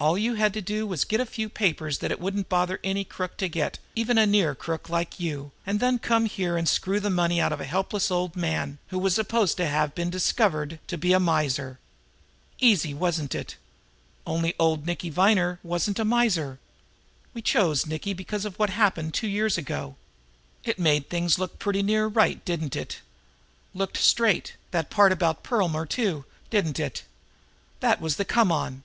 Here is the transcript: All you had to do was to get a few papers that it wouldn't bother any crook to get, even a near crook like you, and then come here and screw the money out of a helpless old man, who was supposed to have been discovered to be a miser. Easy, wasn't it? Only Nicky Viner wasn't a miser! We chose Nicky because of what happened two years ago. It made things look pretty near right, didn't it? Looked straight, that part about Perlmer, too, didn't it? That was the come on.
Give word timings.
All 0.00 0.16
you 0.16 0.32
had 0.36 0.54
to 0.54 0.62
do 0.62 0.86
was 0.86 1.02
to 1.02 1.06
get 1.08 1.20
a 1.20 1.26
few 1.26 1.50
papers 1.50 1.98
that 1.98 2.10
it 2.10 2.20
wouldn't 2.22 2.48
bother 2.48 2.80
any 2.82 3.04
crook 3.04 3.36
to 3.36 3.50
get, 3.50 3.78
even 3.94 4.16
a 4.16 4.24
near 4.24 4.54
crook 4.54 4.88
like 4.88 5.20
you, 5.20 5.50
and 5.66 5.78
then 5.78 5.98
come 5.98 6.24
here 6.24 6.56
and 6.56 6.66
screw 6.66 6.98
the 6.98 7.10
money 7.10 7.38
out 7.38 7.52
of 7.52 7.60
a 7.60 7.66
helpless 7.66 8.10
old 8.10 8.34
man, 8.34 8.78
who 8.86 8.98
was 8.98 9.14
supposed 9.14 9.58
to 9.58 9.66
have 9.66 9.94
been 9.94 10.08
discovered 10.08 10.78
to 10.86 10.96
be 10.96 11.12
a 11.12 11.20
miser. 11.20 11.78
Easy, 12.58 12.94
wasn't 12.94 13.34
it? 13.34 13.56
Only 14.26 14.54
Nicky 14.86 15.10
Viner 15.10 15.58
wasn't 15.62 15.98
a 15.98 16.04
miser! 16.06 16.58
We 17.34 17.42
chose 17.42 17.84
Nicky 17.84 18.14
because 18.14 18.46
of 18.46 18.58
what 18.58 18.70
happened 18.70 19.12
two 19.12 19.28
years 19.28 19.58
ago. 19.58 19.96
It 20.64 20.78
made 20.78 21.10
things 21.10 21.38
look 21.38 21.58
pretty 21.58 21.82
near 21.82 22.06
right, 22.06 22.42
didn't 22.46 22.74
it? 22.74 23.02
Looked 23.74 23.98
straight, 23.98 24.54
that 24.70 24.88
part 24.88 25.12
about 25.12 25.42
Perlmer, 25.42 25.84
too, 25.84 26.24
didn't 26.48 26.80
it? 26.80 27.02
That 27.80 28.00
was 28.00 28.16
the 28.16 28.24
come 28.24 28.50
on. 28.50 28.82